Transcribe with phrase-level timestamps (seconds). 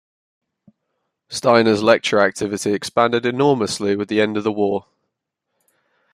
[1.29, 4.87] Steiner's lecture activity expanded enormously with the end of the war.